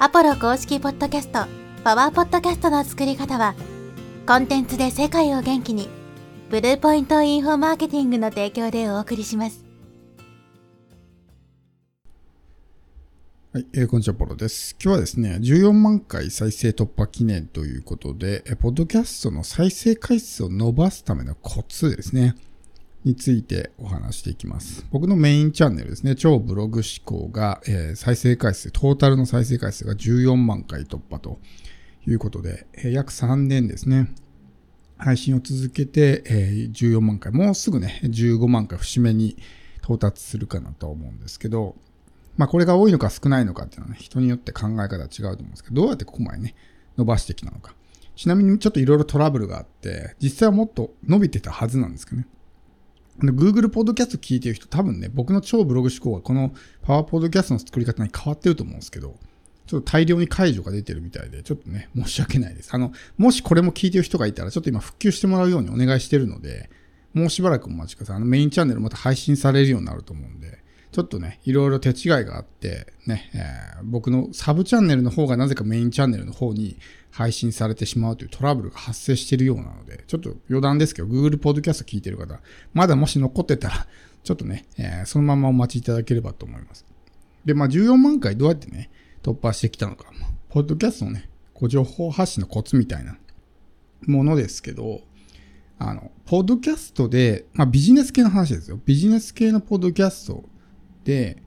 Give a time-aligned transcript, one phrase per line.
[0.00, 1.46] アポロ公式ポッドキャスト、
[1.84, 3.54] パワーポッドキャストの作り方は、
[4.26, 5.88] コンテンツで世界を元気に、
[6.50, 9.64] ブルーポイントインフォマーケティングの提供でお送りします。
[13.52, 14.74] はい、えーこんにちは、ポロです。
[14.82, 22.34] 今日はですね、14万回再生突破記念ということで、えーポッドキャストの再生回数を伸ばすためのコツですね、
[23.04, 24.86] についてお話していきます。
[24.90, 31.38] 僕のメインチャンネルですね、超ブログ思考が、えー再生回数、トータルの再生回数が14万回突破と
[32.06, 34.08] いうことで、えー約3年ですね、
[34.96, 39.36] 配信を続けて、えー14万回、もうすぐね、15万回節目に
[39.82, 41.76] 到達するかなと思うんですけど、
[42.38, 46.54] まあこれが多いのか少ないのかっていうのはね、人によって考え方は違うと思うんですけど、どうやってここまでね、
[46.96, 47.74] 伸ばしてきたのか。
[48.16, 52.28] ちなみにちょっといろいろトラブルがあって、実際はもっと伸びてたはずなんですけどね。
[53.18, 59.16] Google ポッドキャスト聞いてる人多分ね、僕の超ブログ思考はこのパワーポッドキャストの作り方に変わってると思うんですけど、
[59.66, 62.74] ちょっと大量に解除が出てるみたいで、ちょっとね、申し訳ないです。
[62.74, 66.68] あの、もしこれも聞いてる人がいたら、ちょっと今復旧してもらうようにお願いしてるので、
[67.14, 68.16] もうしばらくお待ちください。
[68.16, 70.63] あのメインチャンネルまた配信されるようになると思うんで、
[70.94, 76.78] ちょっとね、いろいろ手違いがあって、ね、えー僕のサブチャンネルの方がなぜかメインチャンネルの方に
[77.10, 82.40] 配信されてしまうというトラブルが発生しているようなので、ちょっと余談ですけど、Google Podcast 聞いてる方、
[82.74, 83.88] まだもし残ってたら、
[84.22, 86.86] ちょっとね、えーそのままお待ちいただければと思います。
[87.44, 88.88] で、まあ14万回どうやってね、
[89.24, 90.06] 突破してきたのか、
[90.50, 93.18] ポッドキャストのね、こう情報発信のコツみたいな
[94.06, 95.00] ものですけど、
[95.80, 98.78] あの、ポッドキャストで、まあビジネス系の話ですよ。
[98.86, 100.44] ビジネス系のポッドキャスト
[101.04, 101.42] で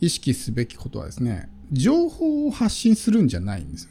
[0.00, 3.88] 意識すべきことはですね、情報を発信するんじゃないんです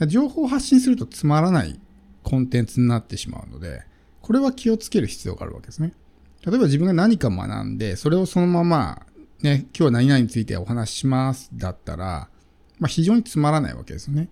[0.00, 0.06] ね。
[0.08, 1.78] 情報を発信するとつまらない
[2.22, 3.82] コンテンツになってしまうので、
[4.20, 5.92] これは気をつける必要があるわけですね。
[6.44, 9.06] 例えば自分が何か学んで、それをそのまま、
[9.42, 12.28] ね、今日は何々についてお話ししますだったら、
[12.78, 14.28] まあ非常につまらないわけですよね。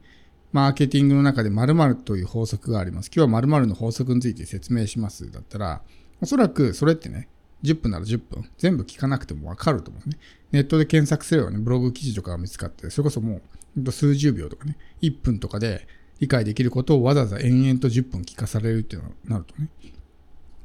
[0.53, 3.07] マーケティングの中で〇〇という法則があります。
[3.07, 5.83] 今日は〇〇の法則について説明しますだったら、
[6.21, 7.29] おそらくそれってね、
[7.63, 10.17] 10分なら10分、全部聞かなくてもわかると思うね。
[10.53, 13.41] ネットで検索すればね、ブログ記事とかが見つかって、それこそも
[13.77, 15.87] う数十秒とかね、1分とかで
[16.21, 19.69] 理解できることをわざわざ延々と10分聞かされるっていうのになるとね、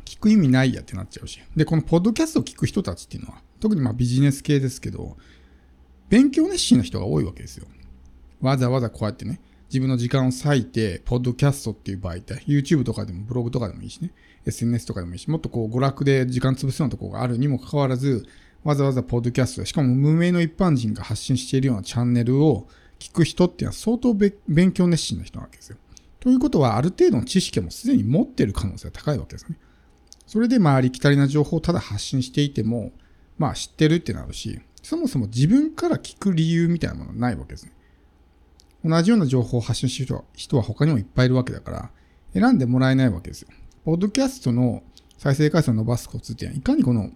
[0.05, 1.41] 聞く意味ないやってなっちゃうし。
[1.55, 5.17] で、このポッドキャストを聞く人たちっていうのは、特にまあビジネス系ですけど、
[6.09, 7.67] 勉強熱心な人が多いわけですよ。
[8.41, 14.11] わざわざこうやってね、自分の時間を割いて、ポッドキャストっていう媒体、YouTube とかでもブログとかでもいいしね、
[14.45, 18.25] SNS とかでもいいし、もっとこう娯楽で時間潰すようなところがあるにもかかわらず、
[18.63, 22.67] わざわざポッドキャスト、しかも無名の一般人が発信しているようなチャンネルを
[22.99, 25.77] 聞く人っていうのは相当勉強熱心な人なわけですよ。
[26.19, 29.57] ということは、ある程度の知識もすでに持ってる可能性が高いわけですね。
[30.25, 32.91] それでまあありきたりな情報をただ発信していても、
[33.37, 37.71] まあ知ってるってなるし、そもそも自分から聞く理由みたいなものはないわけですね。
[38.85, 41.89] 同じような情報を発信してる人は他にもいっぱいいるわけだから、
[42.33, 43.49] 選んでもらえないわけですよ。
[43.83, 44.83] ポッドキャストの
[45.17, 47.09] 再生回数を伸ばすコツっていうのは、いかにこの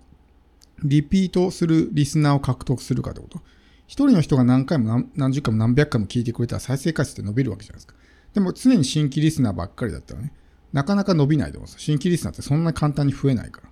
[0.84, 3.40] リピートするリスナーを獲得するかってこと。
[3.86, 7.96] 一人の人が何回も何何十回も何百回も聞いてくれたら再生回数って伸びるわけじゃないですか。
[8.34, 10.32] でも常に新規リスナーばっかりだったらね、
[10.74, 11.80] なかなか伸びないと思うんですよ。
[11.80, 13.70] 新規リスナーってそんな簡単に増えないから。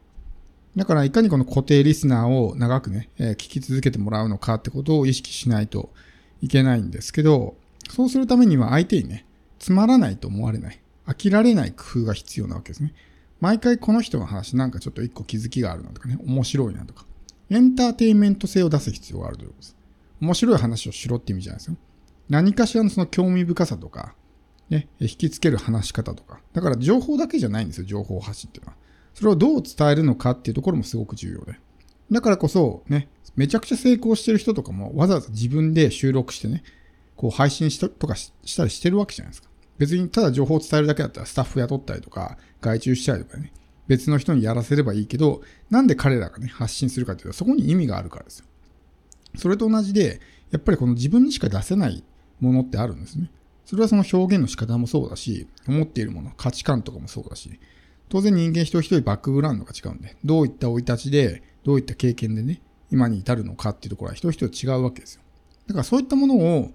[0.76, 5.92] だからいかにこの固定リスナーを長くね、えー聞き続けてもらうのかってことを意識しないと
[6.42, 7.56] いけないんですけど、
[7.90, 9.26] そうするためには相手にね、
[9.60, 10.80] つまらないと思われない。
[11.06, 12.94] 飽きられない工夫が必要なわけですね。
[13.40, 17.06] 毎回この人の話なんかちょっと一個気づきがあるなとかね、面白いなとか。
[17.50, 19.76] エンターテインメント性を出す必要があるということです。
[20.20, 21.78] 面白い話をしろって意味じゃないですよ。
[22.30, 24.16] 何かしらのその興味深さとか、
[24.70, 26.42] ね、引きつける話し方とか。
[26.54, 28.78] だから情報だけじゃないんですよ、情報発信っていうのは。
[29.14, 31.60] それをどう伝えるのかっていうところもすごく重要で。
[32.12, 36.64] だからこそ、ね、めちゃくちゃ成功してる人とかもわざわざ自分で収録してね、
[37.18, 39.50] こう配信したとかしたりしてるわけじゃないですか。
[39.78, 43.52] 別にただ情報を伝えるだけだったらスタッフ雇ったりとか、外注したりとかね、
[43.88, 48.46] 別の人にやらせればいいけど、なんで彼らがね、発信するかっていうと、そこに意味があるからですよ。
[49.36, 52.04] それと同じで、やっぱりこの自分にしか出せない
[52.40, 53.30] ものってあるんですね。
[53.66, 57.60] それはその表現の仕方もそうだし、思っているもの、価値観とかもそうだし、
[58.10, 62.62] 当然人間一人一人バックグラウンドが違うんで、どういった生い立ちで、どういった経験でね、
[62.92, 65.22] 今に至るのかっていうところは一人一人違うわけですよ。
[65.68, 66.72] だからそういったものを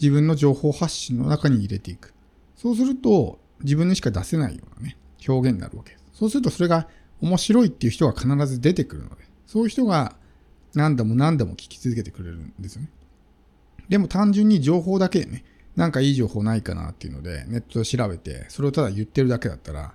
[0.00, 2.14] 自分の情報発信の中に入れていく。
[2.56, 4.96] そうすると、自分にしか出せないようなね、
[5.26, 6.04] 表現になるわけです。
[6.12, 6.88] そうするとそれが
[7.20, 9.16] 面白いっていう人が必ず出てくるので、
[9.46, 10.16] そういう人が
[10.74, 12.90] 何度も何度も聞き続けてくれるんですよね。
[13.88, 15.44] でも単純に情報だけね、
[15.76, 19.94] なんかいい情報ないかなっていうので、ネットで調べて、それをただ言ってるだけだったら、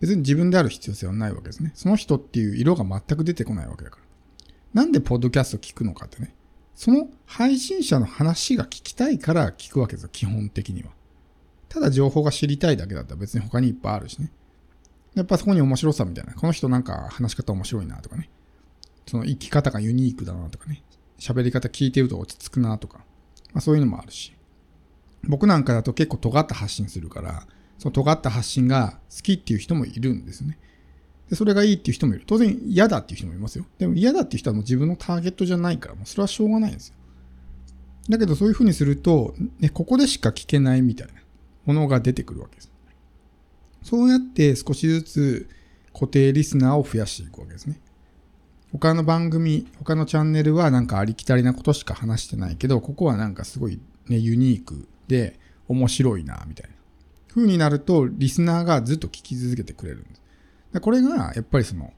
[0.00, 1.72] 別に自分である必要性はないわけですね。
[1.74, 4.82] その人っていう色が全く出てこないわけだから。
[4.82, 6.34] なんでポッドキャスト聞くのかってね。
[6.80, 10.88] その配信者の話が聞きたいから聞くわけですよ、基本的には。
[11.68, 14.32] ただ情報が知りたいだけだったら別に他にいっぱいあるしね。
[15.14, 16.32] やっぱそこに面白さみたいな。
[16.32, 18.30] この人なんか話し方面白いなとかね。
[19.06, 20.82] その生き方がユニークだなとかね。
[21.18, 23.04] 喋り方聞いてると落ち着くなとか。
[23.52, 24.34] まあそういうのもあるし。
[25.24, 27.46] 僕なんかだと結構尖った発信するから、
[27.76, 30.56] その尖った発信が好きっていう人もいるんですね。
[31.30, 32.24] で、それがいいっていう人もいる。
[32.26, 33.64] 当然嫌だっていう人もいますよ。
[33.78, 36.94] でも嫌だっていう人はもう自分のターゲットじゃないから、もうそれはしょうがないんですよ。
[38.08, 41.14] だけどそういうふうにすると、ね、ここでしか聞けないみたいな
[41.64, 42.70] ものが出てくるわけです。
[43.82, 45.48] そうやって少しずつ
[45.94, 47.80] 固定リスナーを増やしていくわけですね。
[48.72, 55.38] 他の番組、他のチャンネルはなんかありきたりなことしか話してないけど、ここはなんかすごいね、ユニークで
[55.68, 56.76] 面白いな、みたいな。
[57.28, 60.22] 風になると、リスナーがずっと聞き続けてくれるんです。
[60.78, 61.92] これが、やっぱりその、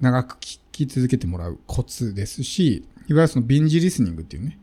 [0.00, 4.58] 長く聞き続けてもらうコツですし、いわゆるそのビンジリスニングっていうね、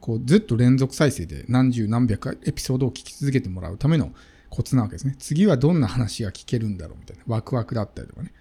[0.00, 4.12] こうずっと連続再生で何十何百エピソードを聞き続けてもらうための
[4.48, 5.16] コツなわけですね。
[5.18, 7.22] 次はどんな話が聞けるんだろうみたいな。
[7.26, 8.32] ワクワクだったりとかね。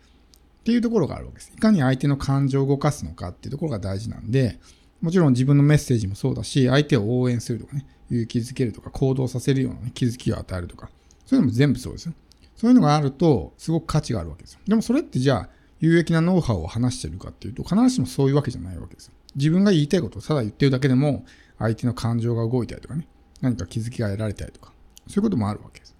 [0.59, 1.51] っていうところがあるわけです。
[1.55, 4.59] いかに相手の感情を動かすのかっていうところが大事なんで、
[5.01, 10.89] もちろん自分のメッセージもそうだし、相手を応援するとかね、勇気づけるとか、行動させるような、ね、気づきを与えるとか、
[11.25, 12.13] そういうのも全部そうですよ。
[12.59, 14.59] そういうのがあると、すごく価値があるわけですよ。
[14.67, 19.13] でもそれってじゃあ、有益なノウハウを話してるかっていうと、必ずしもそういうわけじゃないわけですよ。
[19.38, 21.23] 自分が言いたいことをただ言ってるだけでも、
[21.57, 23.07] 相手の感情が動いたりとかね、
[23.39, 24.73] 何か気づきが得られたりとか、
[25.07, 25.95] そういうこともあるわけです。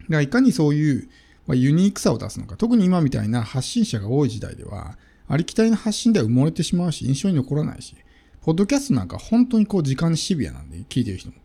[0.00, 1.08] だからいかにそういう、
[1.46, 7.96] まあ、ユニークさを出すのか、特に今みたいな発信者が多い時代では、ありきたりな発信では埋もれてしまうし、印象に残らないし、
[8.42, 11.36] ポッドキャストなんか本当にこう時間にシビアなんで、聞いてる人も。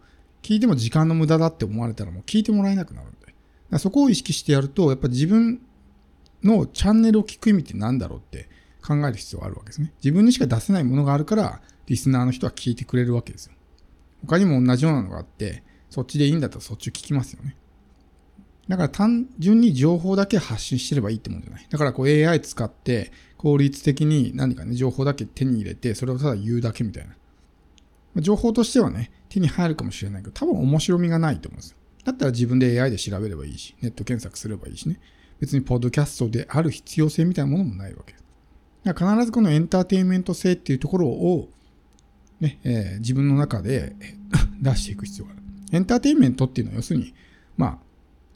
[0.41, 3.26] 聞いても時間の無駄だって思われたらもう聞いてもらえなくなるんで。
[3.77, 5.61] そこを意識してやると、やっぱ自分
[6.43, 8.49] のチャンネルを聞く意味って何だろうって
[8.85, 9.93] 考える必要があるわけですね。
[10.03, 13.53] 自分にしか出せないものがあるから、リスナーの人は聞いてくれるわけですよ。
[14.25, 17.55] 他にも同じようなのがあって、そっちでいいんだったらそっちを聞きますよね。
[18.67, 21.67] だから単純に情報だけ発信してればいいってもんじゃない。
[21.69, 27.15] だからこう AI 使って効率的に何かね、情報だけ手に入れて、それをただ言うだけみたいな。
[28.21, 31.76] 情報としてはね、手に入るかもしれないけど、多分面白みがないと思うんですよ。
[32.07, 34.97] だったら自分で AI で調べればいいし、ネット検索すればいいしね。
[35.41, 38.23] 別にポッドキャストである必要性みたいなものもないわけです。
[38.85, 41.49] だから必ずこのエンターテインメント性っていうところを、
[42.39, 43.93] ね、えー、自分の中で
[44.61, 45.41] 出していく必要がある。
[45.73, 47.13] エンターテインメントっていうのは要するに、
[47.57, 47.79] まあ、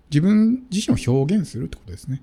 [0.09, 2.21] 自分自身を表現するってことですね。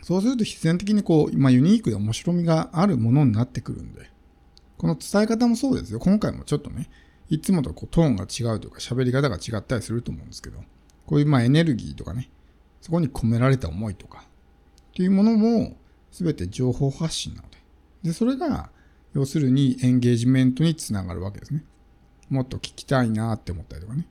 [0.00, 4.10] そうすると必然的にこう、まあ、ユニークで面白みがあるものになってくるんで、
[4.78, 5.98] この伝え方もそうですよ。
[5.98, 6.88] 今回もちょっとね、
[7.28, 10.58] いつもとこうトーンが違うとか喋り方が違ったりすると思うんですけど、
[11.06, 12.30] こういうまあエネルギーとかね、
[12.80, 14.24] そこに込められた思いとか、
[14.90, 15.76] っていうものも
[16.12, 17.58] 全て情報発信なので。
[18.02, 18.70] で、それが、
[19.12, 21.64] 要するにエンゲージメントにつながるわけですね。
[22.28, 24.06] もっと聞きたいなって思ったりとかね。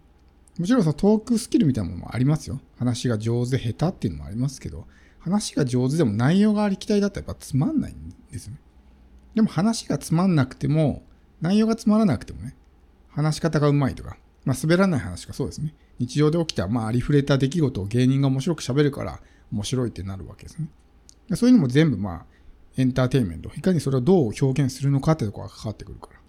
[0.58, 2.60] もちろんさ、トークスキルみたいなものもありますよ。
[2.78, 4.88] 話が上手、下手っていうのもありますけど、
[5.20, 8.60] 話が上手でも内容がありきたりだったらやっぱつまんないんですよね。
[9.34, 11.04] でも話がつまんなくても、
[11.42, 12.56] 内容がつまらなくてもね、
[13.16, 15.74] 話し方がうまいとか、まあ滑らない話がそうですね。
[16.00, 19.22] 日常で起きた、まあありふれた出来事を芸人が面白く喋るから
[19.52, 20.68] 面白いってなるわけですね。
[21.36, 22.26] そういうのも全部まあ
[22.78, 23.50] エンターテインメント。
[23.56, 26.20] いかにそれをどう表現するのかってところが関わってくるから。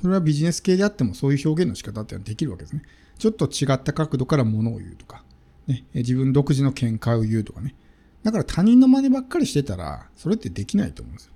[0.00, 2.82] それはビジネス系であってもそういう表現の仕方ってのはできるわけですね。
[3.18, 5.24] ちょっと違った角度から物を言うとか、
[5.66, 7.74] ね、自分独自の見解を言うとかね。
[8.22, 11.32] だから他人の真似ばっかりしてたら、それってできないと思うんですよ。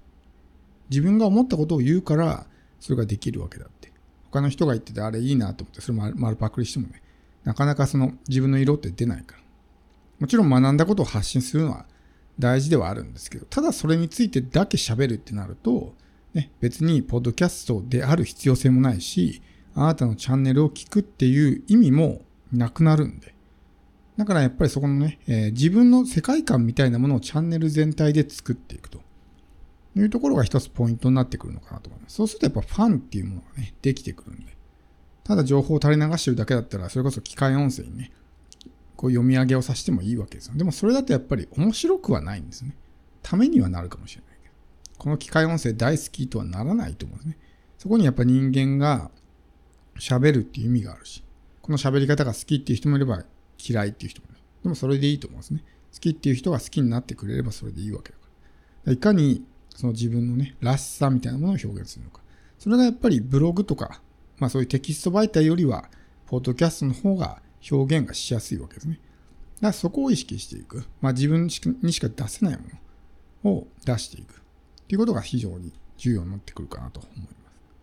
[0.91, 2.47] 自分が思ったことを言うから、
[2.81, 3.92] それができるわけだって。
[4.33, 7.03] 他の人が言ってて、あれいいなと思って、それ丸パクリしてもね、
[7.45, 9.43] なかなかその自分の色って出ないから。
[10.21, 11.85] もちろん学んだことを発信するのは
[12.39, 15.95] 大事ではあるんですけど、ただそれについてだけ喋るってなると、
[16.33, 19.43] ね、別にポッドキャストである必要性もないし、
[19.75, 22.23] あなたのチャンネルを聞くっていう意味も
[22.53, 23.35] なくなるんで。
[24.17, 29.01] だからやっぱりそこのね、えー、自分の世界観みたいなものをチャンネル全体で作っていくと。
[29.97, 32.17] いうところが一つポイントになってくるのかなと思います。
[32.17, 34.57] そうするとやっぱファンっていうものがね、できてくるんで。
[35.25, 38.13] ただ情報を垂れ流してるだけだったら、それこそ機械音声にね、
[38.97, 40.55] こう読み上げをさせてもいいわけですよ。
[40.57, 42.77] でもそれだとやっぱり面白くはないんですね。
[43.23, 44.55] ためにはなるかもしれないけど。
[44.99, 47.39] この機械音声大好きとはならないと思うんですね。
[47.79, 49.11] そこにやっぱ人間が
[49.99, 51.23] 喋るっていう意味があるし、
[51.61, 53.25] この喋り方が好きっていう人もいれば
[53.59, 54.39] 嫌いっていう人もいる。
[54.63, 55.65] でもそれでいいと思うんですね。
[55.93, 58.25] 好きっていう人が好きになってくれればそれでいいわけだか
[58.87, 58.93] ら。
[58.93, 62.21] いかにその自分のね、らしさみたいなものを表現するのか。
[62.59, 64.01] それがやっぱりブログとか、
[64.39, 65.89] まあそういうテキスト媒体よりは、
[66.27, 69.01] ポッドキャストの方が表現がしやすいわけですね。
[69.57, 70.85] だからそこを意識していく。
[71.01, 71.51] まあ自分に
[71.93, 72.63] しか出せないも
[73.45, 74.35] のを出していく。
[74.35, 74.37] っ
[74.87, 77.42] ていうことが非常に重要になってくるかなと思います。